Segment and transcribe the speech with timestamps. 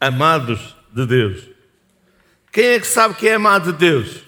[0.00, 1.42] amados de Deus.
[2.52, 4.20] Quem é que sabe que é amado de Deus?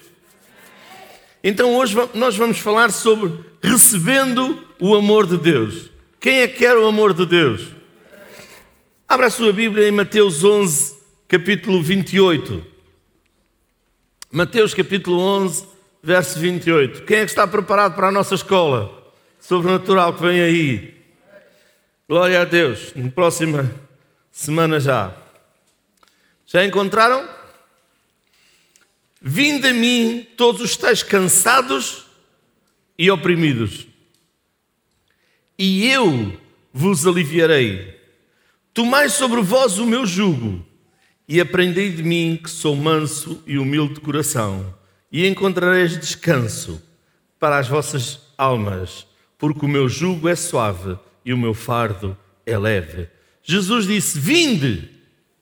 [1.43, 5.89] Então hoje nós vamos falar sobre recebendo o amor de Deus.
[6.19, 7.67] Quem é que quer o amor de Deus?
[9.07, 10.97] Abra a sua Bíblia em Mateus 11,
[11.27, 12.63] capítulo 28.
[14.31, 15.65] Mateus capítulo 11,
[16.03, 17.03] verso 28.
[17.03, 20.95] Quem é que está preparado para a nossa escola sobrenatural que vem aí?
[22.07, 22.91] Glória a Deus.
[22.95, 23.71] Na próxima
[24.31, 25.28] semana já.
[26.51, 27.29] Já encontraram?
[29.21, 32.05] Vinde a mim todos os estáis cansados
[32.97, 33.85] e oprimidos,
[35.57, 36.39] e eu
[36.73, 37.95] vos aliviarei.
[38.73, 40.65] Tomai sobre vós o meu jugo
[41.27, 44.73] e aprendei de mim que sou manso e humilde de coração,
[45.11, 46.81] e encontrareis descanso
[47.39, 49.05] para as vossas almas,
[49.37, 53.07] porque o meu jugo é suave e o meu fardo é leve.
[53.43, 54.89] Jesus disse: Vinde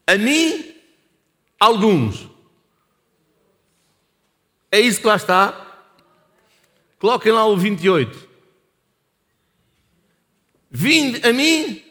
[0.05, 0.66] a mim
[1.59, 2.27] alguns.
[4.71, 5.85] É isso que lá está.
[6.99, 8.27] Coloquem lá o 28.
[10.69, 11.83] Vinde a mim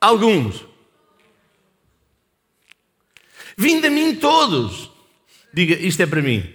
[0.00, 0.64] alguns.
[3.56, 4.90] Vinde a mim todos.
[5.52, 6.54] Diga, isto é para mim.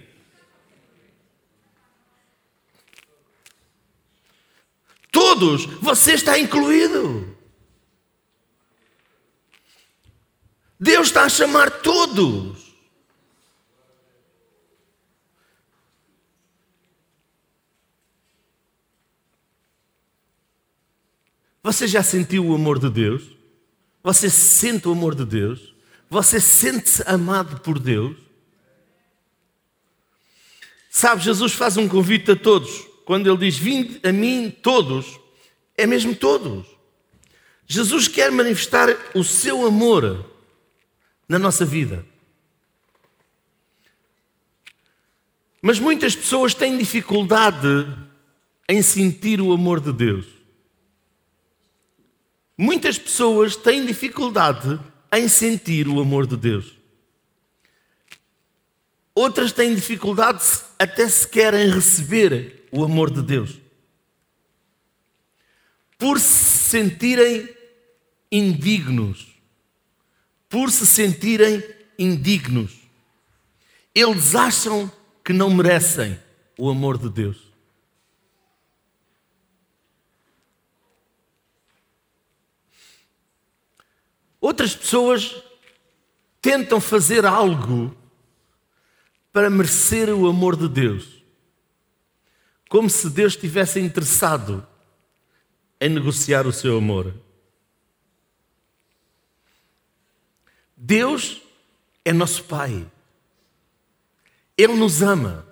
[5.10, 7.36] Todos, você está incluído.
[10.82, 12.74] Deus está a chamar todos.
[21.62, 23.22] Você já sentiu o amor de Deus?
[24.02, 25.72] Você sente o amor de Deus?
[26.10, 28.16] Você sente-se amado por Deus?
[30.90, 32.88] Sabe, Jesus faz um convite a todos.
[33.04, 35.20] Quando ele diz: Vinde a mim todos,
[35.76, 36.66] é mesmo todos.
[37.68, 40.31] Jesus quer manifestar o seu amor
[41.32, 42.04] na nossa vida.
[45.62, 47.88] Mas muitas pessoas têm dificuldade
[48.68, 50.26] em sentir o amor de Deus.
[52.58, 54.78] Muitas pessoas têm dificuldade
[55.10, 56.76] em sentir o amor de Deus.
[59.14, 60.44] Outras têm dificuldade
[60.78, 63.58] até sequer em receber o amor de Deus.
[65.96, 67.48] Por se sentirem
[68.30, 69.31] indignos.
[70.52, 71.64] Por se sentirem
[71.98, 72.82] indignos.
[73.94, 74.92] Eles acham
[75.24, 76.20] que não merecem
[76.58, 77.50] o amor de Deus.
[84.38, 85.42] Outras pessoas
[86.42, 87.96] tentam fazer algo
[89.32, 91.24] para merecer o amor de Deus,
[92.68, 94.66] como se Deus estivesse interessado
[95.80, 97.14] em negociar o seu amor.
[100.84, 101.40] Deus
[102.04, 102.90] é nosso Pai.
[104.58, 105.46] Ele nos ama.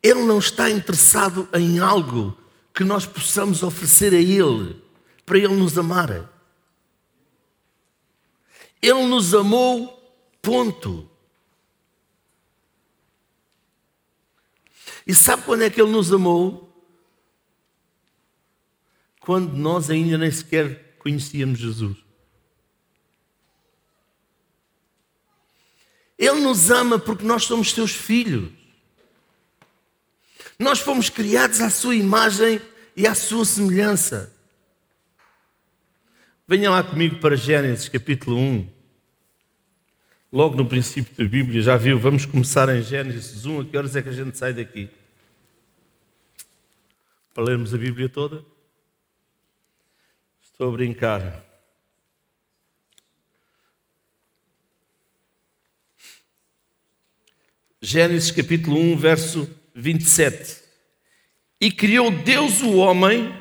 [0.00, 2.38] Ele não está interessado em algo
[2.72, 4.80] que nós possamos oferecer a Ele
[5.24, 6.32] para Ele nos amar.
[8.80, 11.10] Ele nos amou, ponto.
[15.04, 16.72] E sabe quando é que Ele nos amou?
[19.18, 22.05] Quando nós ainda nem sequer conhecíamos Jesus.
[26.18, 28.50] Ele nos ama porque nós somos seus filhos.
[30.58, 32.60] Nós fomos criados à sua imagem
[32.96, 34.32] e à sua semelhança.
[36.48, 38.76] Venha lá comigo para Gênesis capítulo 1
[40.36, 43.96] logo no princípio da Bíblia, já viu, vamos começar em Gênesis 1, a que horas
[43.96, 44.90] é que a gente sai daqui?
[47.32, 48.44] Para lermos a Bíblia toda?
[50.42, 51.42] Estou a brincar.
[57.88, 60.60] Gênesis capítulo 1, verso 27.
[61.60, 63.32] E criou Deus o homem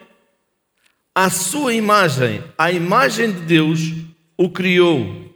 [1.16, 3.80] à sua imagem, à imagem de Deus
[4.38, 5.36] o criou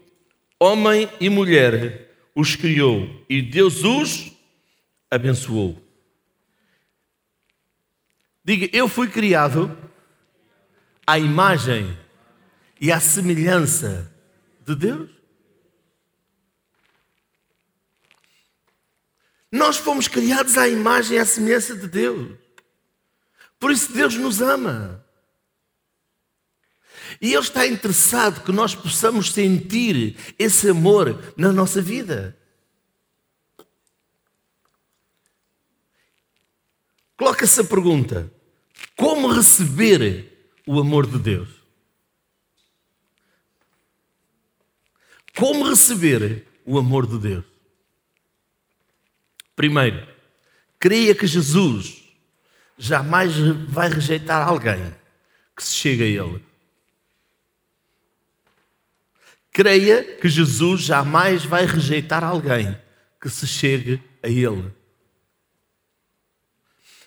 [0.60, 4.32] homem e mulher os criou e Deus os
[5.10, 5.84] abençoou.
[8.46, 9.76] Diga, eu fui criado
[11.08, 11.98] à imagem
[12.80, 14.14] e à semelhança
[14.64, 15.19] de Deus.
[19.52, 22.38] Nós fomos criados à imagem e à semelhança de Deus.
[23.60, 25.04] Por isso Deus nos ama.
[27.20, 32.38] E Ele está interessado que nós possamos sentir esse amor na nossa vida.
[37.18, 38.32] Coloca-se a pergunta:
[38.96, 41.60] como receber o amor de Deus?
[45.40, 47.46] como receber o amor de Deus.
[49.60, 50.08] Primeiro,
[50.80, 52.02] creia que Jesus
[52.78, 53.36] jamais
[53.68, 54.96] vai rejeitar alguém
[55.54, 56.46] que se chegue a Ele.
[59.52, 62.74] Creia que Jesus jamais vai rejeitar alguém
[63.22, 64.72] que se chegue a Ele.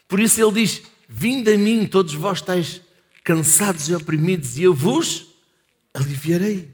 [0.07, 2.83] Por isso ele diz: Vinde a mim, todos vós estáis
[3.25, 5.27] cansados e oprimidos, e eu vos
[5.95, 6.71] aliviarei.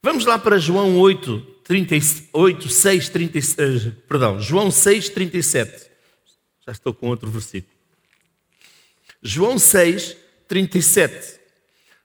[0.00, 5.90] Vamos lá para João 8, 38, 6, 36, perdão, João 6, 37.
[6.66, 7.74] Já estou com outro versículo.
[9.22, 10.14] João 6,
[10.46, 11.40] 37.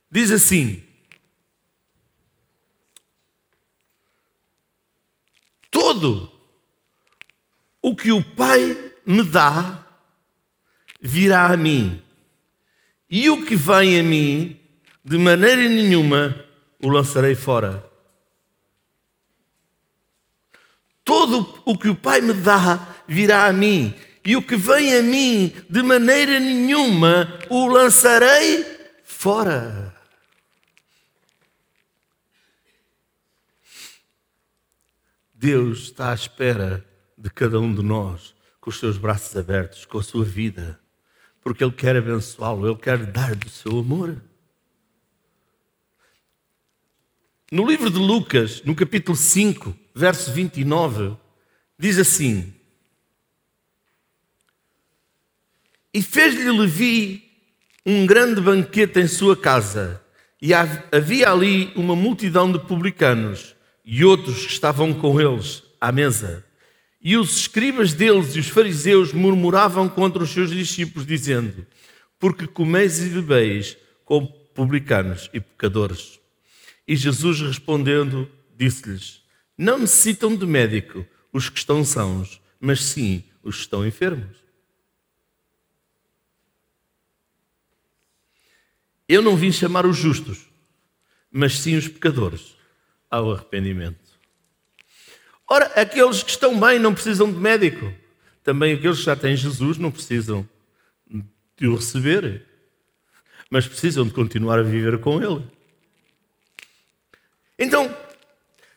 [0.09, 0.81] Diz assim:
[5.69, 6.31] Todo
[7.81, 9.85] o que o Pai me dá
[11.01, 12.01] virá a mim,
[13.09, 14.59] e o que vem a mim,
[15.03, 16.45] de maneira nenhuma
[16.81, 17.88] o lançarei fora.
[21.09, 25.01] Todo o que o Pai me dá virá a mim, e o que vem a
[25.01, 28.63] mim, de maneira nenhuma o lançarei
[29.03, 29.91] fora.
[35.33, 36.85] Deus está à espera
[37.17, 40.79] de cada um de nós, com os seus braços abertos, com a sua vida,
[41.41, 44.21] porque Ele quer abençoá-lo, Ele quer dar do seu amor.
[47.51, 51.17] No livro de Lucas, no capítulo 5, verso 29,
[51.79, 52.53] diz assim:
[55.91, 57.23] E fez-lhe Levi
[57.83, 59.99] um grande banquete em sua casa,
[60.39, 66.45] e havia ali uma multidão de publicanos e outros que estavam com eles à mesa.
[67.01, 71.65] E os escribas deles e os fariseus murmuravam contra os seus discípulos, dizendo:
[72.19, 73.75] Porque comeis e bebeis
[74.05, 76.18] com publicanos e pecadores.
[76.89, 78.27] E Jesus respondendo,
[78.57, 79.21] disse-lhes:
[79.55, 84.37] Não necessitam de médico os que estão sãos, mas sim os que estão enfermos.
[89.07, 90.49] Eu não vim chamar os justos,
[91.31, 92.57] mas sim os pecadores
[93.07, 94.17] ao arrependimento.
[95.47, 97.93] Ora, aqueles que estão bem não precisam de médico.
[98.43, 100.47] Também aqueles que já têm Jesus não precisam
[101.55, 102.47] de o receber,
[103.47, 105.58] mas precisam de continuar a viver com Ele.
[107.59, 107.93] Então,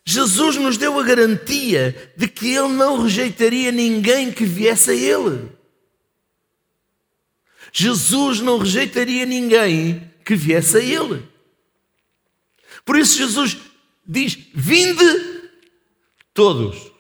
[0.05, 5.49] Jesus nos deu a garantia de que Ele não rejeitaria ninguém que viesse a Ele.
[7.73, 11.27] Jesus não rejeitaria ninguém que viesse a Ele.
[12.85, 13.57] Por isso, Jesus
[14.05, 15.51] diz: Vinde
[16.35, 16.91] todos.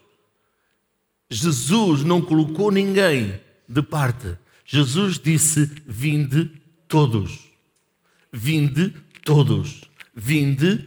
[1.28, 4.38] Jesus não colocou ninguém de parte.
[4.64, 6.50] Jesus disse: Vinde
[6.86, 7.40] todos.
[8.32, 8.94] Vinde
[9.24, 9.82] todos.
[10.14, 10.78] Vinde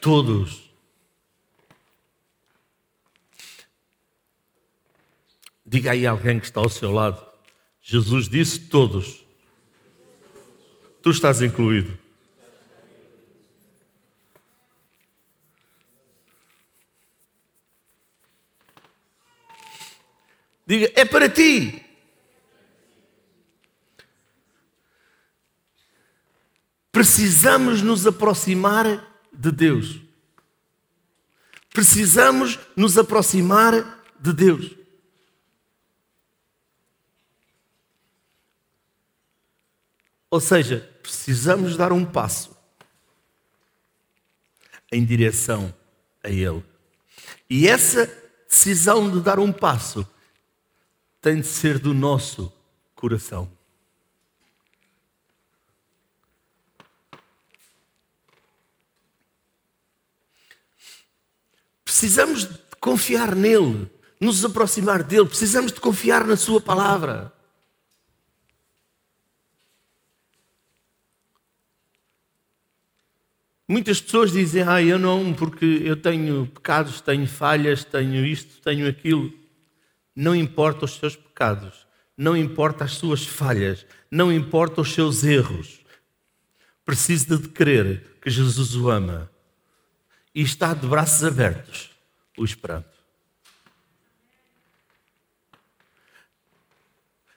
[0.00, 0.70] todos.
[5.64, 7.24] Diga aí alguém que está ao seu lado.
[7.80, 9.24] Jesus disse todos.
[11.02, 11.98] Tu estás incluído.
[20.66, 21.84] Diga, é para ti.
[26.94, 30.00] Precisamos nos aproximar de Deus.
[31.70, 34.76] Precisamos nos aproximar de Deus.
[40.30, 42.56] Ou seja, precisamos dar um passo
[44.92, 45.74] em direção
[46.22, 46.64] a Ele.
[47.50, 48.06] E essa
[48.48, 50.08] decisão de dar um passo
[51.20, 52.52] tem de ser do nosso
[52.94, 53.53] coração.
[62.04, 67.32] Precisamos de confiar nele, nos aproximar dele, precisamos de confiar na Sua palavra.
[73.66, 78.86] Muitas pessoas dizem, ah, eu não, porque eu tenho pecados, tenho falhas, tenho isto, tenho
[78.86, 79.32] aquilo.
[80.14, 81.86] Não importa os seus pecados,
[82.18, 85.80] não importa as suas falhas, não importa os seus erros.
[86.84, 89.30] Precisa de crer que Jesus o ama
[90.34, 91.93] e está de braços abertos,
[92.36, 92.84] o esperando.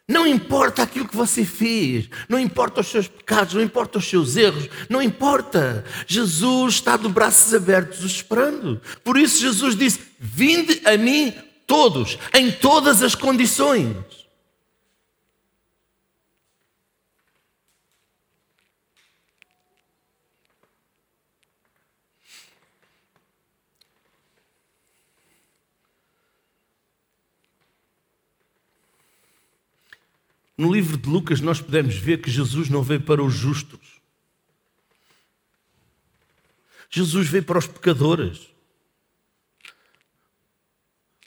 [0.10, 4.38] Não importa aquilo que você fez, não importa os seus pecados, não importa os seus
[4.38, 5.84] erros, não importa.
[6.08, 8.82] Jesus está de braços abertos esperando.
[9.04, 11.34] Por isso Jesus disse: Vinde a mim
[11.66, 14.27] todos, em todas as condições.
[30.58, 34.02] No livro de Lucas, nós podemos ver que Jesus não veio para os justos.
[36.90, 38.50] Jesus veio para os pecadores.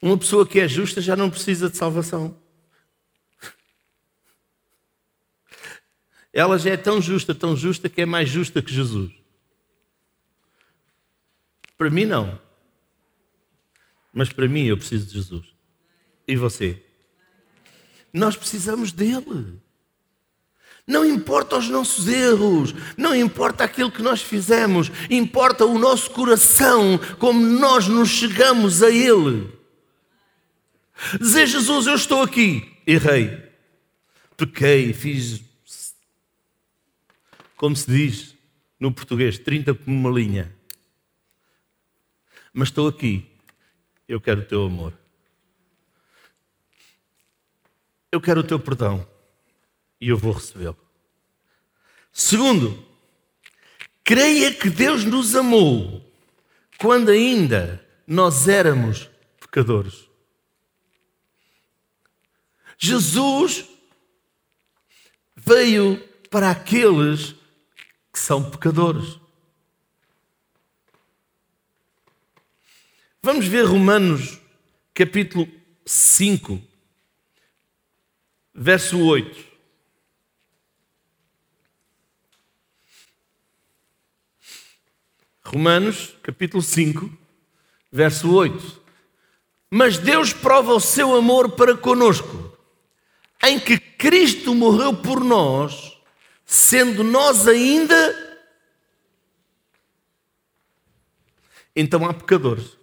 [0.01, 2.37] Uma pessoa que é justa já não precisa de salvação.
[6.33, 9.11] Ela já é tão justa, tão justa, que é mais justa que Jesus.
[11.77, 12.39] Para mim, não.
[14.13, 15.53] Mas para mim, eu preciso de Jesus.
[16.27, 16.83] E você?
[18.13, 19.59] Nós precisamos dele.
[20.85, 26.99] Não importa os nossos erros, não importa aquilo que nós fizemos, importa o nosso coração,
[27.19, 29.49] como nós nos chegamos a Ele.
[31.19, 33.41] Dizer Jesus, eu estou aqui, errei,
[34.35, 35.41] pequei, fiz,
[37.55, 38.35] como se diz
[38.79, 40.53] no português, 30 por uma linha.
[42.51, 43.25] Mas estou aqui,
[44.07, 45.00] eu quero o teu amor.
[48.11, 49.07] Eu quero o teu perdão
[49.99, 50.77] e eu vou recebê-lo.
[52.11, 52.85] Segundo,
[54.03, 56.05] creia que Deus nos amou
[56.77, 60.09] quando ainda nós éramos pecadores.
[62.77, 63.65] Jesus
[65.35, 65.97] veio
[66.29, 67.35] para aqueles
[68.11, 69.19] que são pecadores.
[73.21, 74.39] Vamos ver Romanos
[74.93, 75.47] capítulo
[75.85, 76.61] 5,
[78.61, 79.43] verso 8.
[85.43, 87.11] Romanos, capítulo 5,
[87.91, 88.79] verso 8.
[89.67, 92.55] Mas Deus prova o seu amor para conosco,
[93.43, 95.97] em que Cristo morreu por nós,
[96.45, 98.45] sendo nós ainda.
[101.75, 102.77] Então há pecadores,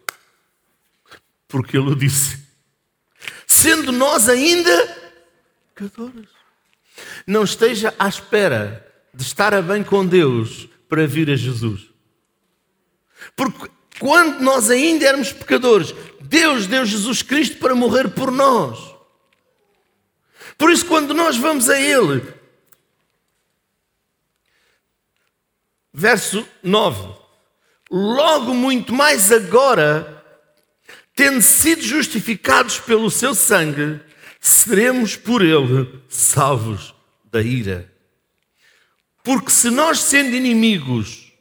[1.47, 2.49] porque Ele o disse.
[3.47, 4.98] Sendo nós ainda
[7.27, 11.89] Não esteja à espera de estar a bem com Deus para vir a Jesus.
[13.37, 18.79] Porque quando nós ainda éramos pecadores, Deus deu Jesus Cristo para morrer por nós.
[20.57, 22.23] Por isso, quando nós vamos a Ele,
[25.93, 27.15] verso 9:
[27.91, 30.25] Logo muito mais agora,
[31.15, 34.01] tendo sido justificados pelo seu sangue,
[34.41, 37.93] seremos por ele salvos da ira.
[39.23, 41.33] Porque se nós, sendo inimigos,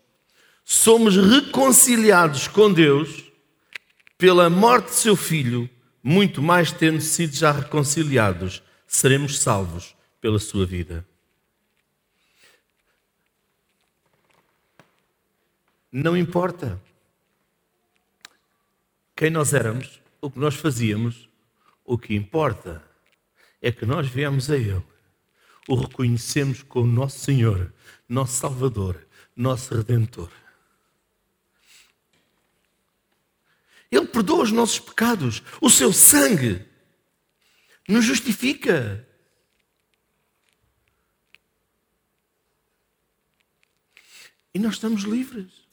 [0.63, 3.23] somos reconciliados com Deus
[4.17, 5.69] pela morte de seu filho,
[6.03, 11.05] muito mais tendo sido já reconciliados, seremos salvos pela sua vida.
[15.91, 16.81] Não importa
[19.15, 21.27] quem nós éramos, o que nós fazíamos,
[21.85, 22.86] o que importa
[23.61, 24.83] é que nós viemos a Ele,
[25.67, 27.73] o reconhecemos como nosso Senhor,
[28.07, 30.31] nosso Salvador, nosso Redentor.
[33.91, 36.65] Ele perdoa os nossos pecados, o seu sangue
[37.87, 39.07] nos justifica.
[44.53, 45.66] E nós estamos livres.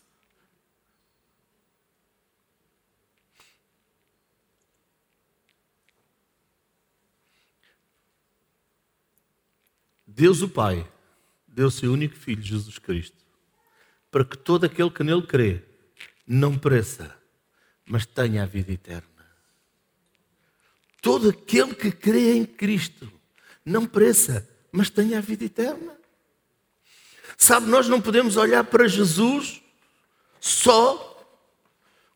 [10.16, 10.88] Deus o Pai
[11.48, 13.16] deu seu único Filho, Jesus Cristo,
[14.12, 15.60] para que todo aquele que nele crê
[16.24, 17.12] não pereça,
[17.84, 19.08] mas tenha a vida eterna.
[21.02, 23.10] Todo aquele que crê em Cristo
[23.64, 25.98] não pereça, mas tenha a vida eterna.
[27.36, 29.60] Sabe, nós não podemos olhar para Jesus
[30.40, 31.28] só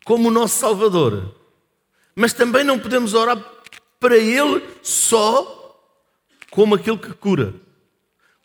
[0.05, 1.35] como o nosso Salvador,
[2.15, 3.37] mas também não podemos orar
[3.99, 5.77] para Ele só
[6.49, 7.67] como aquele que cura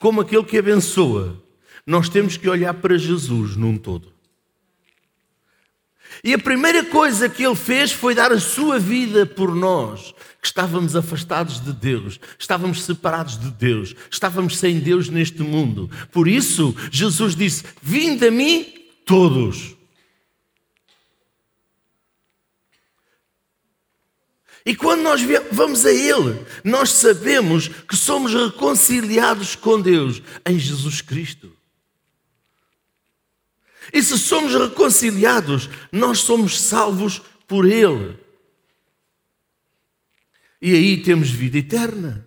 [0.04, 1.42] como aquele que abençoa,
[1.86, 4.12] nós temos que olhar para Jesus num todo.
[6.22, 10.46] E a primeira coisa que ele fez foi dar a sua vida por nós, que
[10.46, 15.90] estávamos afastados de Deus, estávamos separados de Deus, estávamos sem Deus neste mundo.
[16.12, 18.74] Por isso, Jesus disse: Vinde a mim
[19.06, 19.73] todos.
[24.66, 25.20] E quando nós
[25.52, 31.54] vamos a Ele, nós sabemos que somos reconciliados com Deus em Jesus Cristo.
[33.92, 38.16] E se somos reconciliados, nós somos salvos por Ele.
[40.62, 42.26] E aí temos vida eterna.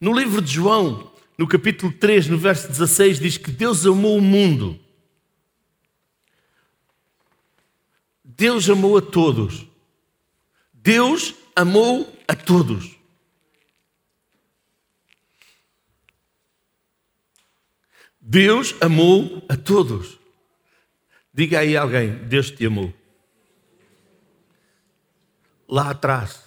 [0.00, 4.22] No livro de João, no capítulo 3, no verso 16, diz que Deus amou o
[4.22, 4.80] mundo.
[8.24, 9.67] Deus amou a todos
[10.88, 12.96] Deus amou a todos.
[18.18, 20.18] Deus amou a todos.
[21.30, 22.90] Diga aí alguém: Deus te amou.
[25.68, 26.42] Lá atrás.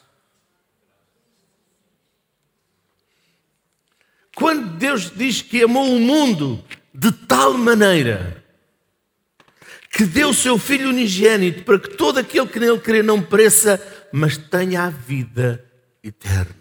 [4.36, 8.44] Quando Deus diz que amou o mundo de tal maneira
[9.92, 14.01] que deu o seu Filho unigênito para que todo aquele que nele crê não pereça,
[14.12, 15.64] mas tenha a vida
[16.04, 16.56] eterna.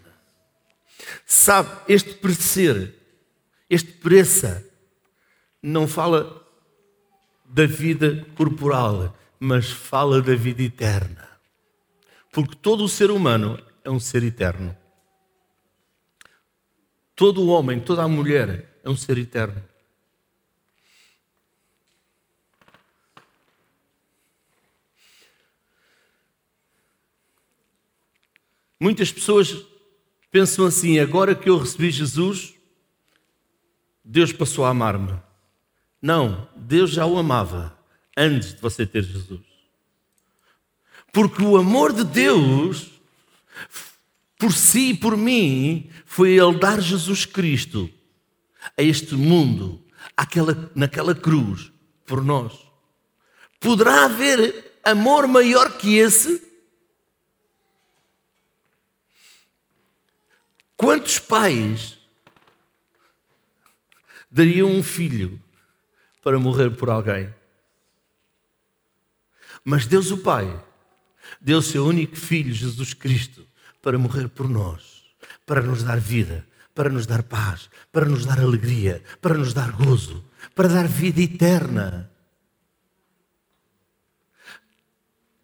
[1.26, 2.95] Sabe, este perecer,
[3.69, 4.64] este pereça,
[5.62, 6.47] não fala
[7.45, 11.28] da vida corporal, mas fala da vida eterna.
[12.33, 14.76] Porque todo o ser humano é um ser eterno.
[17.16, 19.62] Todo o homem, toda a mulher é um ser eterno.
[28.80, 29.54] Muitas pessoas
[30.30, 32.54] pensam assim: agora que eu recebi Jesus,
[34.02, 35.20] Deus passou a amar-me.
[36.00, 37.78] Não, Deus já o amava
[38.16, 39.42] antes de você ter Jesus.
[41.12, 42.90] Porque o amor de Deus,
[44.38, 47.90] por si e por mim, foi Ele dar Jesus Cristo
[48.76, 49.84] a este mundo,
[50.16, 51.70] àquela, naquela cruz,
[52.06, 52.52] por nós.
[53.58, 56.50] Poderá haver amor maior que esse?
[60.80, 61.99] Quantos pais
[64.30, 65.38] dariam um filho
[66.22, 67.28] para morrer por alguém?
[69.62, 70.49] Mas Deus o Pai
[71.38, 73.46] deu o seu único filho, Jesus Cristo,
[73.82, 75.04] para morrer por nós,
[75.44, 79.72] para nos dar vida, para nos dar paz, para nos dar alegria, para nos dar
[79.72, 82.10] gozo, para dar vida eterna.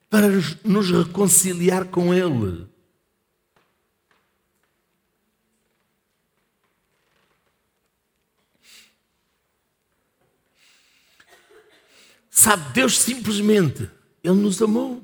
[0.08, 0.28] Para
[0.64, 2.74] nos reconciliar com Ele.
[12.36, 13.90] Sabe, Deus simplesmente,
[14.22, 15.02] Ele nos amou.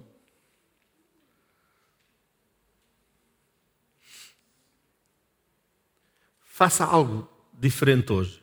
[6.44, 8.42] Faça algo diferente hoje.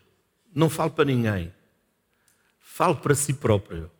[0.51, 1.53] Não fale para ninguém.
[2.59, 3.91] Fale para si próprio.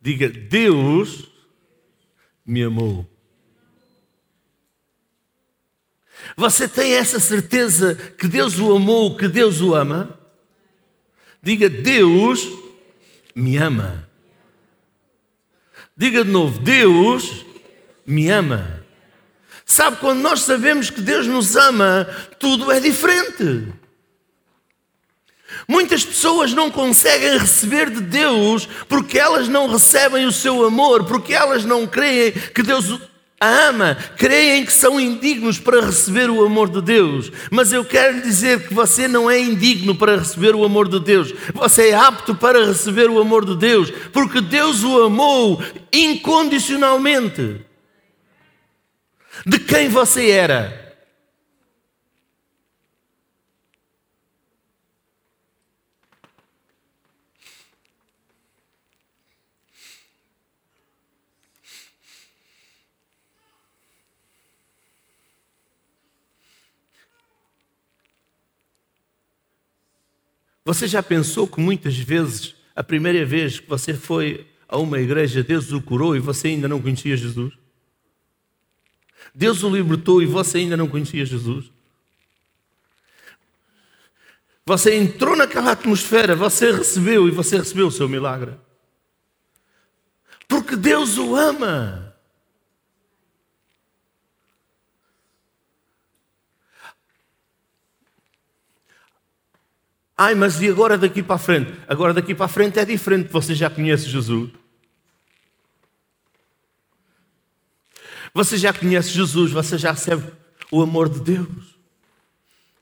[0.00, 1.30] Diga: Deus
[2.44, 3.08] me amou.
[6.36, 10.23] Você tem essa certeza que Deus o amou, que Deus o ama?
[11.44, 12.48] Diga: Deus
[13.34, 14.08] me ama.
[15.94, 17.44] Diga de novo: Deus
[18.06, 18.82] me ama.
[19.66, 23.72] Sabe, quando nós sabemos que Deus nos ama, tudo é diferente.
[25.68, 31.32] Muitas pessoas não conseguem receber de Deus porque elas não recebem o seu amor, porque
[31.32, 33.00] elas não creem que Deus
[33.44, 37.30] ama, creem que são indignos para receber o amor de Deus.
[37.50, 41.32] Mas eu quero dizer que você não é indigno para receber o amor de Deus.
[41.54, 47.60] Você é apto para receber o amor de Deus, porque Deus o amou incondicionalmente.
[49.46, 50.83] De quem você era?
[70.64, 75.42] Você já pensou que muitas vezes, a primeira vez que você foi a uma igreja,
[75.42, 77.52] Deus o curou e você ainda não conhecia Jesus?
[79.34, 81.70] Deus o libertou e você ainda não conhecia Jesus?
[84.66, 88.52] Você entrou naquela atmosfera, você recebeu e você recebeu o seu milagre.
[90.48, 92.03] Porque Deus o ama.
[100.16, 101.72] Ai, mas e agora daqui para a frente?
[101.88, 104.50] Agora daqui para a frente é diferente, você já conhece Jesus.
[108.32, 110.32] Você já conhece Jesus, você já recebe
[110.70, 111.78] o amor de Deus.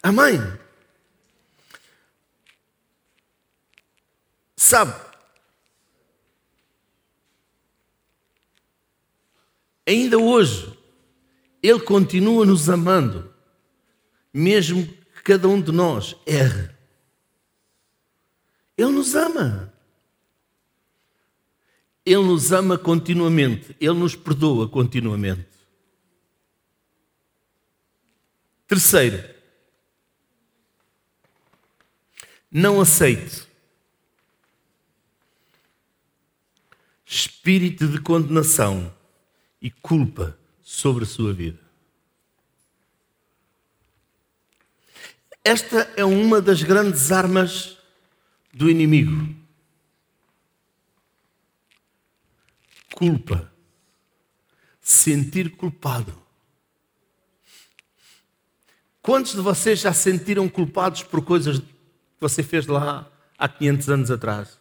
[0.03, 0.41] Amém?
[4.57, 4.95] Sabe?
[9.87, 10.73] Ainda hoje,
[11.63, 13.35] Ele continua nos amando,
[14.33, 16.72] mesmo que cada um de nós erre.
[18.83, 19.73] Ele nos ama.
[22.05, 23.77] Ele nos ama continuamente.
[23.81, 25.47] Ele nos perdoa continuamente.
[28.67, 29.23] Terceiro,
[32.51, 33.47] não aceite
[37.05, 38.93] espírito de condenação
[39.61, 41.61] e culpa sobre a sua vida.
[45.45, 47.82] Esta é uma das grandes armas
[48.53, 49.35] do inimigo.
[52.95, 53.51] Culpa.
[54.81, 56.21] Sentir culpado.
[59.01, 61.67] Quantos de vocês já sentiram culpados por coisas que
[62.21, 64.61] você fez lá há 500 anos atrás?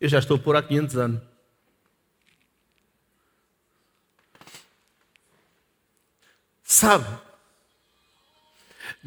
[0.00, 1.22] Eu já estou por há 500 anos.
[6.62, 7.27] Sabe?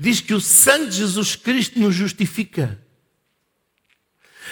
[0.02, 2.84] Diz que o sangue de Jesus Cristo nos justifica.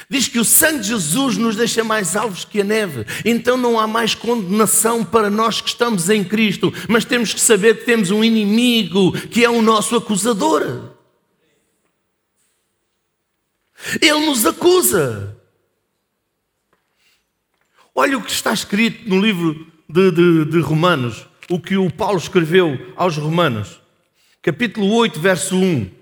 [0.07, 3.03] Diz que o sangue de Jesus nos deixa mais alvos que a neve.
[3.25, 7.79] Então não há mais condenação para nós que estamos em Cristo, mas temos que saber
[7.79, 10.91] que temos um inimigo que é o nosso acusador.
[13.99, 15.35] Ele nos acusa.
[17.95, 22.19] Olha o que está escrito no livro de, de, de Romanos, o que o Paulo
[22.19, 23.78] escreveu aos Romanos,
[24.41, 25.99] capítulo 8, verso 1.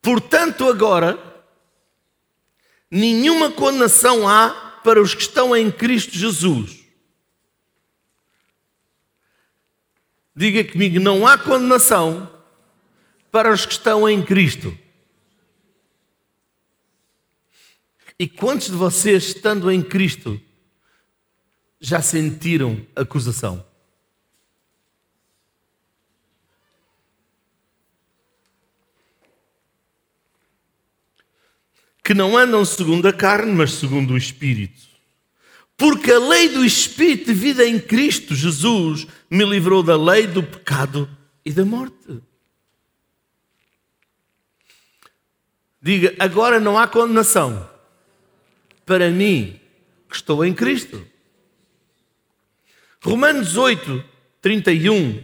[0.00, 1.18] Portanto, agora,
[2.90, 6.77] nenhuma condenação há para os que estão em Cristo Jesus.
[10.38, 12.32] Diga comigo, não há condenação
[13.28, 14.78] para os que estão em Cristo.
[18.16, 20.40] E quantos de vocês, estando em Cristo,
[21.80, 23.66] já sentiram acusação?
[32.04, 34.97] que não andam segundo a carne, mas segundo o Espírito.
[35.78, 40.42] Porque a lei do Espírito de vida em Cristo Jesus me livrou da lei do
[40.42, 41.08] pecado
[41.44, 42.20] e da morte.
[45.80, 47.70] Diga, agora não há condenação
[48.84, 49.60] para mim
[50.08, 51.06] que estou em Cristo.
[53.00, 54.04] Romanos 8,
[54.42, 55.22] 31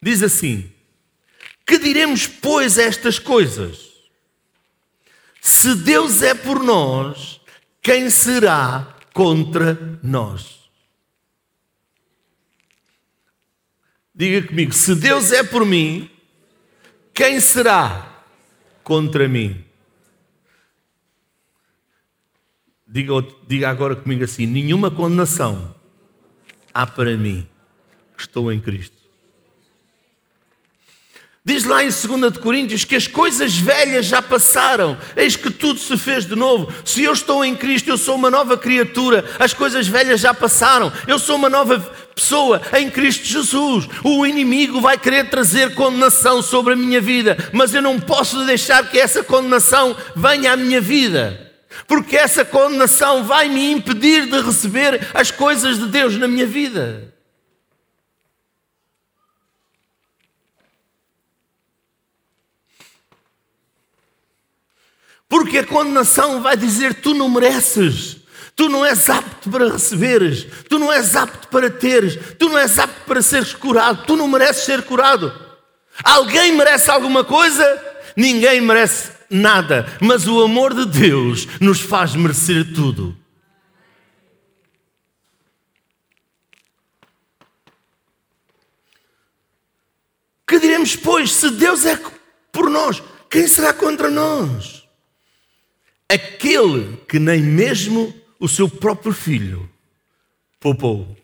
[0.00, 0.72] diz assim:
[1.66, 3.92] Que diremos, pois, estas coisas?
[5.38, 7.42] Se Deus é por nós,
[7.82, 10.70] quem será contra nós?
[14.14, 16.10] Diga comigo: se Deus é por mim,
[17.14, 18.24] quem será
[18.82, 19.64] contra mim?
[22.86, 23.12] Diga,
[23.48, 25.74] diga agora comigo assim: nenhuma condenação
[26.74, 27.48] há para mim
[28.16, 29.01] estou em Cristo.
[31.44, 35.98] Diz lá em 2 Coríntios que as coisas velhas já passaram, eis que tudo se
[35.98, 36.72] fez de novo.
[36.84, 40.92] Se eu estou em Cristo, eu sou uma nova criatura, as coisas velhas já passaram,
[41.08, 41.80] eu sou uma nova
[42.14, 43.88] pessoa em Cristo Jesus.
[44.04, 48.88] O inimigo vai querer trazer condenação sobre a minha vida, mas eu não posso deixar
[48.88, 51.50] que essa condenação venha à minha vida,
[51.88, 57.12] porque essa condenação vai me impedir de receber as coisas de Deus na minha vida.
[65.32, 68.18] Porque a condenação vai dizer: tu não mereces,
[68.54, 72.78] tu não és apto para receberes, tu não és apto para teres, tu não és
[72.78, 75.32] apto para seres curado, tu não mereces ser curado.
[76.04, 77.64] Alguém merece alguma coisa?
[78.14, 83.16] Ninguém merece nada, mas o amor de Deus nos faz merecer tudo.
[90.46, 91.98] Que diremos, pois, se Deus é
[92.52, 94.81] por nós, quem será contra nós?
[96.12, 99.68] Aquele que nem mesmo o seu próprio filho
[100.60, 101.16] poupou.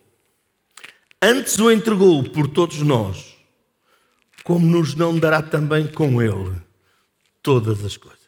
[1.21, 3.37] Antes o entregou por todos nós,
[4.43, 6.59] como nos não dará também com ele
[7.43, 8.19] todas as coisas.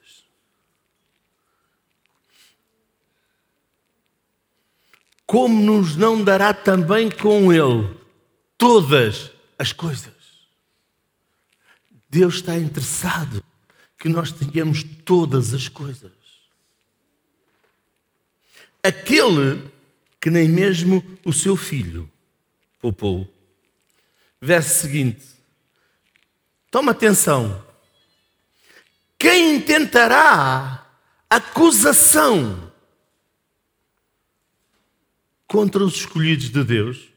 [5.24, 7.96] Como nos não dará também com ele
[8.58, 10.12] todas as coisas.
[12.10, 13.42] Deus está interessado
[13.96, 16.19] que nós tenhamos todas as coisas
[18.82, 19.70] aquele
[20.20, 22.10] que nem mesmo o seu filho
[22.80, 23.32] poupou.
[24.40, 25.26] Verso seguinte.
[26.70, 27.66] Toma atenção.
[29.18, 30.86] Quem intentará
[31.28, 32.72] acusação
[35.46, 37.08] contra os escolhidos de Deus?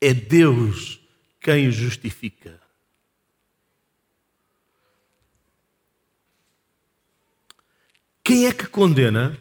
[0.00, 1.00] É Deus
[1.40, 2.60] quem os justifica.
[8.22, 9.38] Quem é que condena?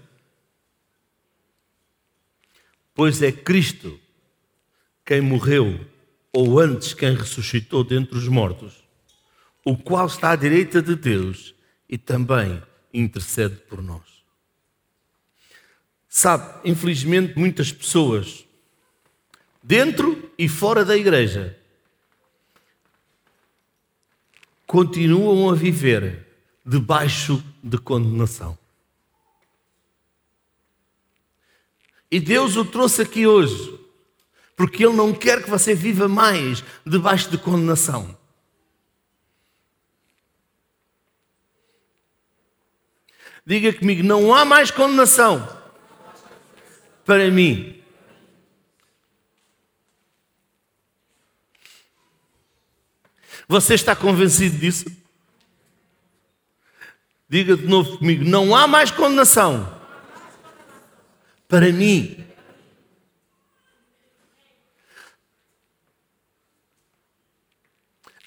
[2.93, 3.99] Pois é Cristo
[5.06, 5.86] quem morreu
[6.32, 8.84] ou antes quem ressuscitou dentre os mortos,
[9.63, 11.53] o qual está à direita de Deus
[11.88, 12.62] e também
[12.93, 14.01] intercede por nós.
[16.10, 18.45] Sabe, infelizmente, muitas pessoas,
[19.62, 21.58] dentro e fora da igreja,
[24.65, 26.27] continuam a viver
[26.65, 28.58] debaixo de condenação.
[32.13, 33.76] E Deus o trouxe aqui hoje,
[34.56, 38.15] porque Ele não quer que você viva mais debaixo de condenação.
[43.43, 45.41] Diga comigo: não há mais condenação
[47.04, 47.82] para mim.
[53.47, 54.86] Você está convencido disso?
[57.28, 59.72] Diga de novo comigo: não há mais condenação
[61.53, 62.17] para mim.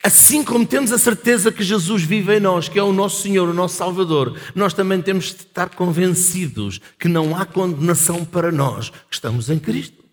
[0.00, 3.48] Assim como temos a certeza que Jesus vive em nós, que é o nosso Senhor,
[3.48, 8.90] o nosso Salvador, nós também temos de estar convencidos que não há condenação para nós
[8.90, 10.04] que estamos em Cristo.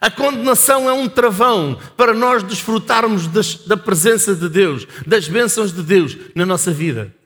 [0.00, 5.74] A condenação é um travão para nós desfrutarmos das, da presença de Deus, das bênçãos
[5.74, 7.17] de Deus na nossa vida.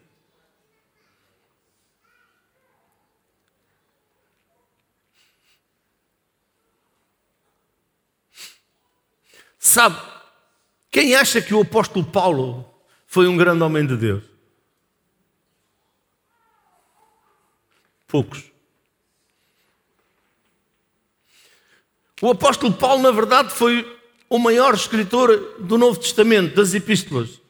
[9.64, 9.96] Sabe,
[10.90, 12.68] quem acha que o apóstolo Paulo
[13.07, 14.25] foi um grande homem de Deus?
[18.09, 18.51] Poucos.
[22.20, 27.40] O apóstolo Paulo, na verdade, foi o maior escritor do Novo Testamento, das epístolas.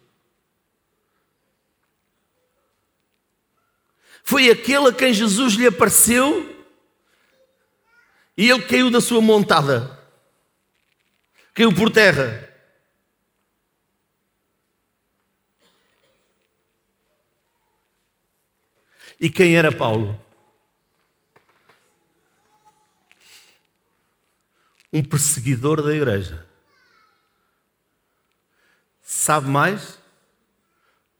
[4.22, 6.62] Foi aquele a quem Jesus lhe apareceu
[8.36, 10.01] e ele caiu da sua montada
[11.54, 12.48] caiu por terra.
[19.20, 20.20] E quem era Paulo?
[24.92, 26.46] Um perseguidor da igreja.
[29.00, 29.98] Sabe mais?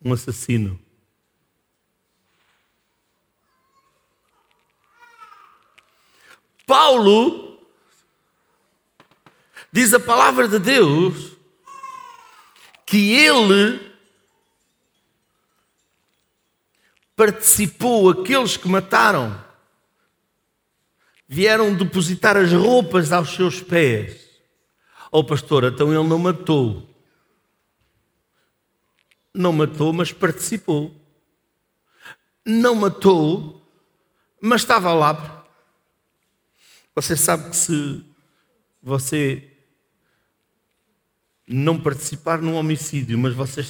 [0.05, 0.81] Um assassino.
[6.67, 7.52] Paulo
[9.73, 11.33] Diz a palavra de Deus
[12.85, 13.91] que ele
[17.17, 19.43] participou, aqueles que mataram,
[21.27, 24.29] vieram depositar as roupas aos seus pés.
[25.11, 26.87] Oh, pastor, então ele não matou.
[29.33, 30.95] Não matou, mas participou.
[32.45, 33.67] Não matou,
[34.39, 35.47] mas estava lá.
[36.95, 38.05] Você sabe que se
[38.83, 39.52] você
[41.53, 43.61] não participar num homicídio, mas você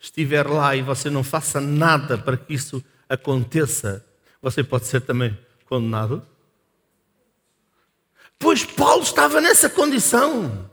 [0.00, 4.04] estiver lá e você não faça nada para que isso aconteça,
[4.40, 6.26] você pode ser também condenado?
[8.38, 10.68] Pois Paulo estava nessa condição.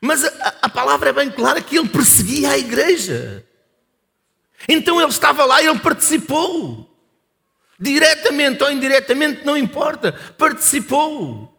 [0.00, 3.44] Mas a, a, palavra é bem clara que ele perseguia a igreja.
[4.68, 6.90] Então ele estava lá e ele participou.
[7.78, 10.12] Diretamente ou indiretamente, não importa.
[10.38, 11.55] Participou.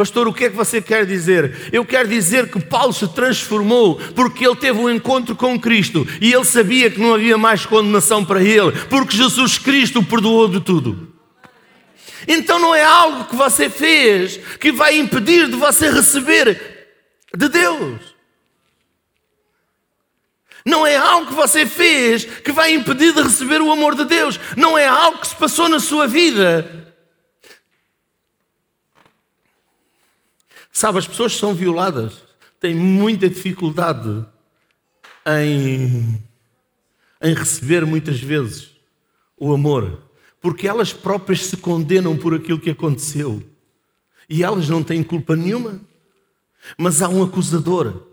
[0.00, 1.68] Pastor, o que é que você quer dizer?
[1.70, 6.32] Eu quero dizer que Paulo se transformou porque ele teve um encontro com Cristo e
[6.32, 11.12] ele sabia que não havia mais condenação para ele, porque Jesus Cristo perdoou de tudo.
[12.26, 16.58] Então não é algo que você fez que vai impedir de você receber
[17.36, 18.00] de Deus.
[20.64, 24.40] Não é algo que você fez que vai impedir de receber o amor de Deus.
[24.56, 26.79] Não é algo que se passou na sua vida
[30.72, 32.22] Sabe, as pessoas que são violadas
[32.58, 34.24] têm muita dificuldade
[35.26, 36.22] em,
[37.20, 38.70] em receber muitas vezes
[39.36, 40.02] o amor,
[40.40, 43.42] porque elas próprias se condenam por aquilo que aconteceu
[44.28, 45.80] e elas não têm culpa nenhuma.
[46.78, 48.06] Mas há um acusador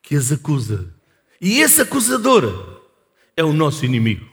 [0.00, 0.94] que as acusa,
[1.40, 2.80] e esse acusador
[3.36, 4.26] é o nosso inimigo.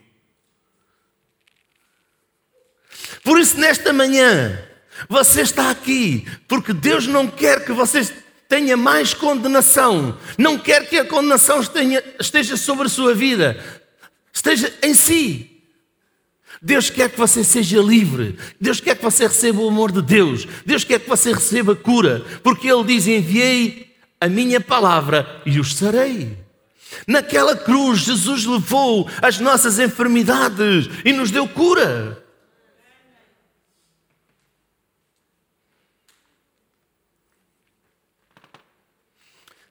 [3.23, 4.66] Por isso, nesta manhã,
[5.09, 8.03] você está aqui porque Deus não quer que você
[8.47, 11.59] tenha mais condenação, não quer que a condenação
[12.19, 13.61] esteja sobre a sua vida,
[14.33, 15.51] esteja em si.
[16.61, 20.47] Deus quer que você seja livre, Deus quer que você receba o amor de Deus,
[20.65, 25.75] Deus quer que você receba cura, porque Ele diz: Enviei a minha palavra e os
[25.75, 26.35] sarei.
[27.05, 32.23] Naquela cruz, Jesus levou as nossas enfermidades e nos deu cura.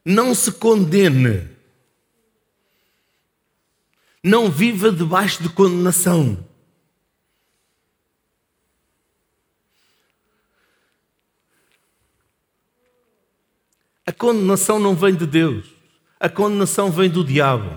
[0.09, 1.51] Não se condene.
[4.23, 6.47] Não viva debaixo de condenação.
[14.07, 15.67] A condenação não vem de Deus,
[16.21, 17.77] a condenação vem do diabo.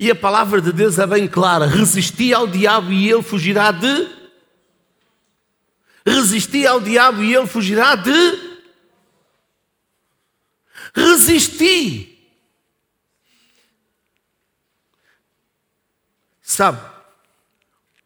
[0.00, 4.18] E a palavra de Deus é bem clara: resisti ao diabo e ele fugirá de.
[6.04, 8.47] Resisti ao diabo e ele fugirá de.
[10.94, 12.16] Resisti.
[16.40, 16.80] Sabe,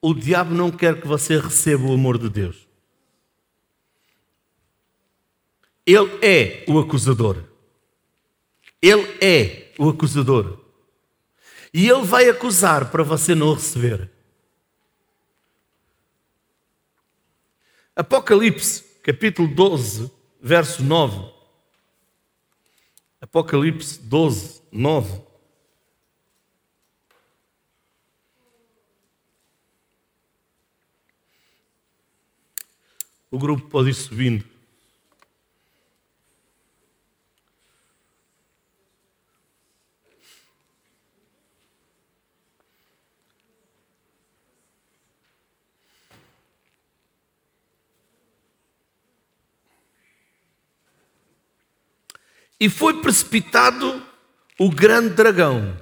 [0.00, 2.66] o diabo não quer que você receba o amor de Deus.
[5.86, 7.44] Ele é o acusador.
[8.80, 10.60] Ele é o acusador.
[11.72, 14.10] E ele vai acusar para você não receber.
[17.94, 21.32] Apocalipse, capítulo 12, verso 9.
[23.22, 25.22] Apocalipse 12, 9.
[33.30, 34.51] O grupo pode ir subindo.
[52.62, 54.00] E foi precipitado
[54.56, 55.76] o grande dragão,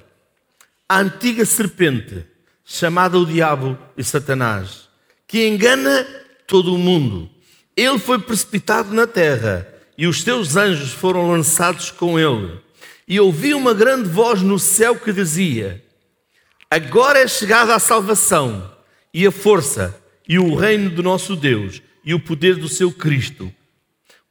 [0.89, 2.25] a antiga serpente,
[2.65, 4.89] chamada o Diabo e Satanás,
[5.27, 6.03] que engana
[6.47, 7.29] todo o mundo.
[7.77, 12.59] Ele foi precipitado na terra e os seus anjos foram lançados com ele.
[13.07, 15.85] E ouvi uma grande voz no céu que dizia:
[16.67, 18.75] Agora é chegada a salvação
[19.13, 19.95] e a força
[20.27, 23.53] e o reino do nosso Deus e o poder do seu Cristo,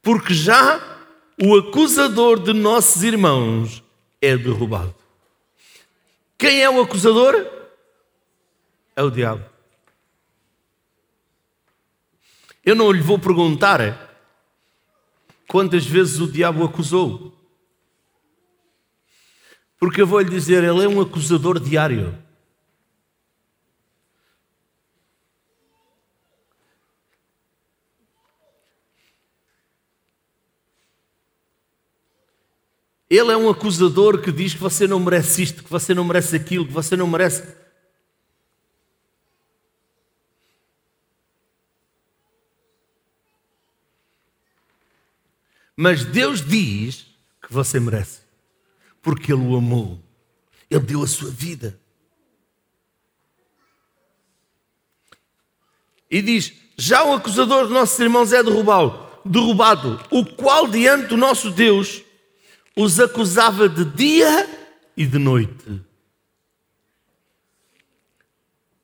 [0.01, 0.99] porque já
[1.41, 3.83] o acusador de nossos irmãos
[4.21, 4.93] é derrubado.
[6.37, 7.33] Quem é o acusador?
[8.95, 9.43] É o diabo.
[12.63, 14.15] Eu não lhe vou perguntar
[15.47, 17.35] quantas vezes o diabo acusou.
[19.79, 22.15] Porque eu vou lhe dizer, ele é um acusador diário.
[33.11, 36.33] Ele é um acusador que diz que você não merece isto, que você não merece
[36.33, 37.43] aquilo, que você não merece.
[45.75, 47.05] Mas Deus diz
[47.41, 48.21] que você merece,
[49.01, 50.01] porque Ele o amou,
[50.69, 51.77] Ele deu a sua vida.
[56.09, 61.17] E diz: Já o acusador de nossos irmãos é derrubado, derrubado, o qual diante do
[61.17, 62.05] nosso Deus
[62.75, 64.49] os acusava de dia
[64.95, 65.81] e de noite.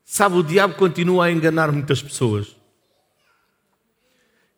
[0.04, 2.56] Sabe, o diabo continua a enganar muitas pessoas.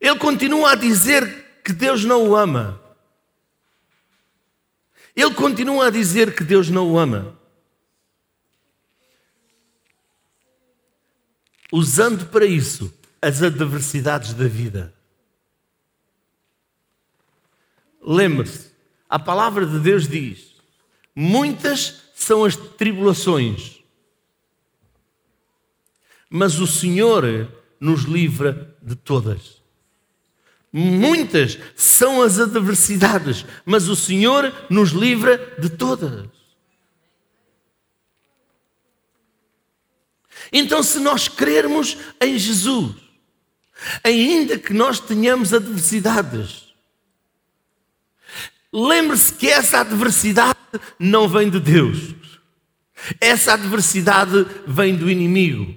[0.00, 2.80] Ele continua a dizer que Deus não o ama.
[5.14, 7.38] Ele continua a dizer que Deus não o ama.
[11.72, 14.94] Usando para isso as adversidades da vida.
[18.00, 18.69] Lembre-se,
[19.10, 20.54] a palavra de Deus diz:
[21.14, 23.80] muitas são as tribulações,
[26.30, 29.60] mas o Senhor nos livra de todas.
[30.72, 36.28] Muitas são as adversidades, mas o Senhor nos livra de todas.
[40.52, 42.94] Então, se nós crermos em Jesus,
[44.04, 46.69] ainda que nós tenhamos adversidades,
[48.72, 50.58] Lembre-se que essa adversidade
[50.98, 52.14] não vem de Deus.
[53.20, 55.74] Essa adversidade vem do inimigo.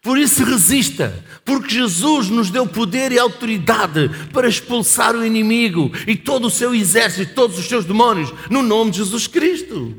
[0.00, 6.14] Por isso resista, porque Jesus nos deu poder e autoridade para expulsar o inimigo e
[6.14, 9.96] todo o seu exército, todos os seus demónios, no nome de Jesus Cristo.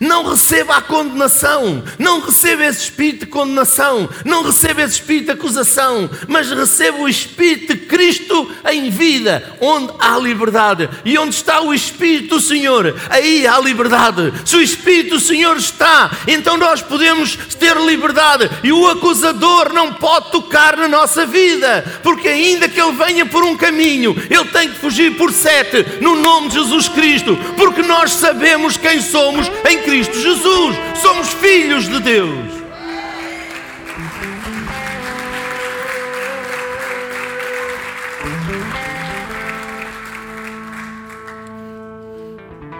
[0.00, 5.32] Não receba a condenação, não receba esse espírito de condenação, não receba esse espírito de
[5.32, 10.88] acusação, mas receba o espírito de Cristo em vida, onde há liberdade.
[11.04, 14.32] E onde está o espírito do Senhor, aí há liberdade.
[14.44, 18.50] Se o espírito do Senhor está, então nós podemos ter liberdade.
[18.62, 23.44] E o acusador não pode tocar na nossa vida, porque ainda que ele venha por
[23.44, 28.12] um caminho, ele tem que fugir por sete, no nome de Jesus Cristo, porque nós
[28.12, 30.76] sabemos quem somos em Cristo Jesus.
[31.00, 32.62] Somos filhos de Deus.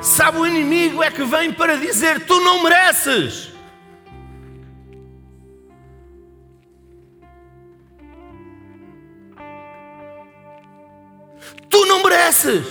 [0.01, 3.51] Sabe, o inimigo é que vem para dizer: Tu não mereces.
[11.71, 12.67] Tu não mereces.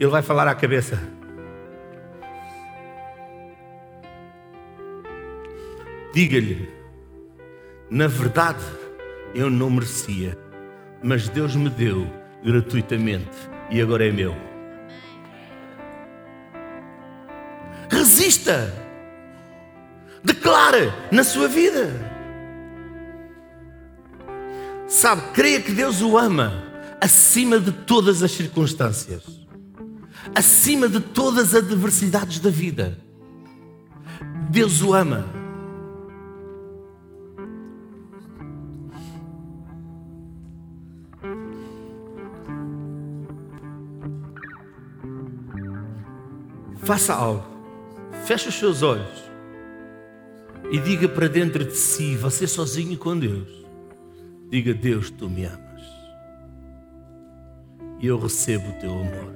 [0.00, 1.23] Ele vai falar à cabeça.
[6.14, 6.68] Diga-lhe,
[7.90, 8.64] na verdade,
[9.34, 10.38] eu não merecia,
[11.02, 12.06] mas Deus me deu
[12.44, 13.36] gratuitamente
[13.68, 14.32] e agora é meu.
[17.90, 18.72] Resista,
[20.22, 21.90] declare na sua vida.
[24.86, 26.62] Sabe, creia que Deus o ama
[27.00, 29.24] acima de todas as circunstâncias,
[30.32, 32.96] acima de todas as adversidades da vida.
[34.48, 35.43] Deus o ama.
[46.84, 47.44] Faça algo.
[48.26, 49.24] Feche os seus olhos.
[50.70, 53.48] E diga para dentro de si, você sozinho com Deus.
[54.50, 55.82] Diga: Deus, tu me amas.
[58.00, 59.34] E eu recebo o teu amor.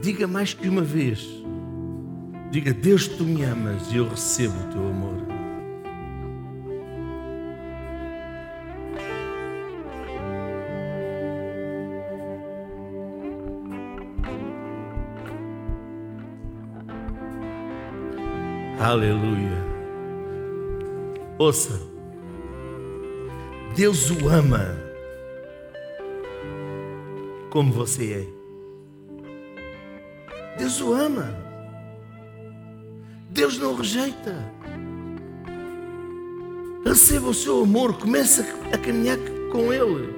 [0.00, 1.26] Diga mais que uma vez.
[2.52, 5.29] Diga: Deus, tu me amas e eu recebo o teu amor.
[18.90, 19.64] Aleluia.
[21.38, 21.80] Ouça,
[23.76, 24.76] Deus o ama
[27.50, 28.26] como você é.
[30.58, 31.32] Deus o ama.
[33.30, 34.34] Deus não rejeita.
[36.84, 39.18] Receba o seu amor, comece a caminhar
[39.52, 40.12] com Ele.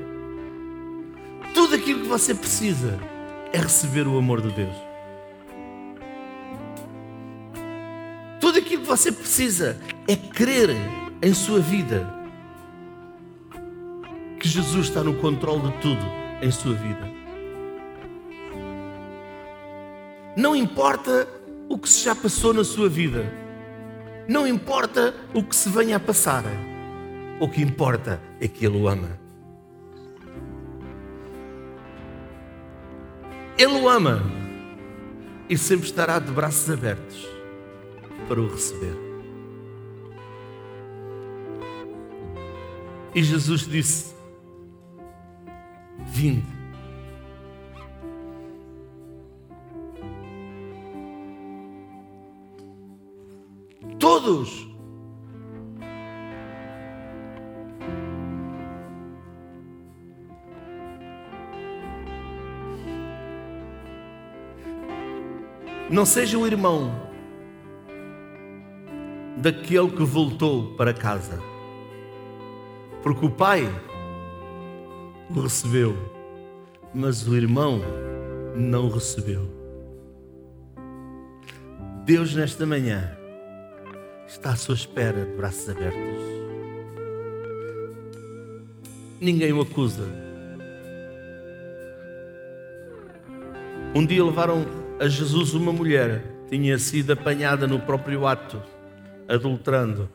[1.52, 2.98] Tudo aquilo que você precisa
[3.52, 4.91] é receber o amor de Deus.
[8.96, 10.68] Você precisa é crer
[11.22, 12.06] em sua vida
[14.38, 16.04] que Jesus está no controle de tudo
[16.42, 17.10] em sua vida.
[20.36, 21.26] Não importa
[21.70, 23.24] o que se já passou na sua vida,
[24.28, 26.44] não importa o que se venha a passar,
[27.40, 29.18] o que importa é que Ele o ama.
[33.56, 34.22] Ele o ama
[35.48, 37.41] e sempre estará de braços abertos
[38.28, 38.96] para o receber.
[43.14, 44.14] E Jesus disse:
[46.06, 46.46] Vinde.
[53.98, 54.68] Todos.
[65.90, 67.11] Não seja o irmão
[69.42, 71.42] daquele que voltou para casa.
[73.02, 73.68] Porque o pai
[75.28, 75.96] o recebeu,
[76.94, 77.80] mas o irmão
[78.54, 79.50] não recebeu.
[82.04, 83.16] Deus, nesta manhã,
[84.28, 86.22] está à sua espera de braços abertos.
[89.20, 90.06] Ninguém o acusa.
[93.92, 94.64] Um dia levaram
[95.00, 98.62] a Jesus uma mulher, tinha sido apanhada no próprio ato
[99.28, 100.08] adulterando.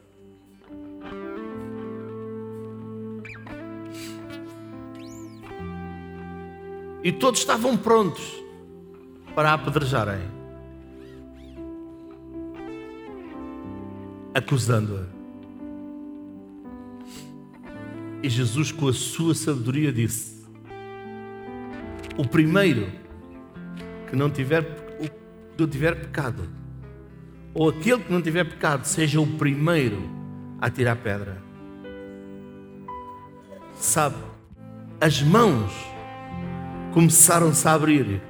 [7.03, 8.43] E todos estavam prontos
[9.33, 10.19] para apedrejarem,
[14.33, 15.05] acusando-a.
[18.21, 20.43] E Jesus, com a sua sabedoria, disse:
[22.17, 22.91] O primeiro
[24.09, 24.63] que não tiver,
[24.99, 26.49] que não tiver pecado,
[27.57, 29.99] ou aquele que não tiver pecado seja o primeiro
[30.61, 31.41] a tirar pedra.
[33.73, 34.15] Sabe,
[35.01, 35.71] as mãos
[36.93, 38.21] começaram-se a abrir.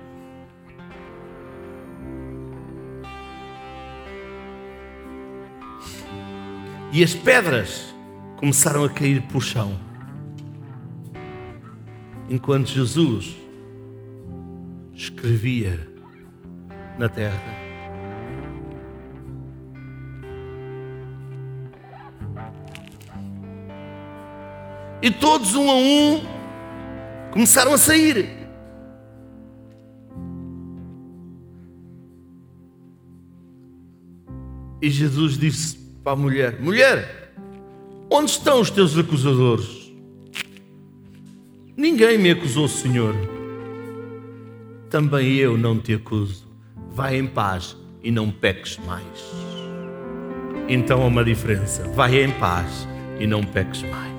[6.94, 7.94] E as pedras
[8.38, 9.78] começaram a cair para o chão.
[12.30, 13.36] Enquanto Jesus
[14.94, 15.86] escrevia
[16.98, 17.57] na terra.
[25.02, 26.22] E todos, um a um,
[27.32, 28.30] começaram a sair.
[34.82, 37.18] E Jesus disse para a mulher: Mulher,
[38.10, 39.92] Onde estão os teus acusadores?
[41.76, 43.14] Ninguém me acusou, Senhor.
[44.90, 46.48] Também eu não te acuso.
[46.90, 49.06] Vai em paz e não peques mais.
[50.70, 51.84] Então há uma diferença.
[51.90, 52.88] Vai em paz
[53.20, 54.17] e não peques mais.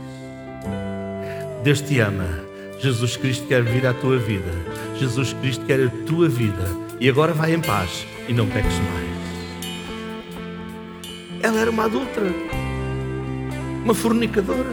[1.62, 2.46] Deus te ama.
[2.78, 4.50] Jesus Cristo quer vir à tua vida.
[4.96, 6.64] Jesus Cristo quer a tua vida.
[7.00, 9.08] E agora vai em paz e não peques mais.
[11.42, 12.20] Ela era uma adulta,
[13.84, 14.70] uma fornicadora.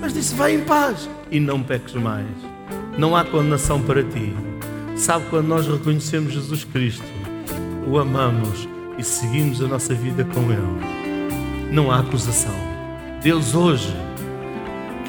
[0.00, 2.26] Mas disse: Vai em paz e não peques mais.
[2.96, 4.34] Não há condenação para ti.
[4.96, 7.06] Sabe quando nós reconhecemos Jesus Cristo,
[7.86, 8.68] o amamos
[8.98, 12.54] e seguimos a nossa vida com Ele, não há acusação.
[13.22, 13.94] Deus hoje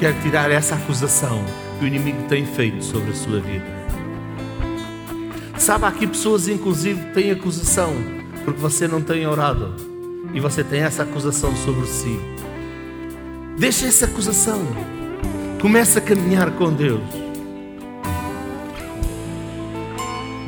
[0.00, 1.44] quer tirar essa acusação
[1.78, 3.66] que o inimigo tem feito sobre a sua vida.
[5.58, 7.92] Sabe, aqui pessoas, inclusive, têm acusação
[8.42, 9.74] porque você não tem orado
[10.32, 12.18] e você tem essa acusação sobre si.
[13.58, 14.58] Deixa essa acusação.
[15.60, 17.02] Comece a caminhar com Deus.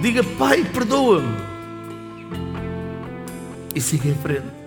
[0.00, 1.36] Diga, Pai, perdoa-me.
[3.74, 4.61] E siga em frente.